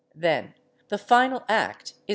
[0.15, 0.55] Then
[0.87, 1.99] the final act is fig.